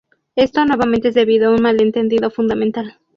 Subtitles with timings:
[0.35, 2.97] Esto nuevamente es debido a un malentendido fundamental.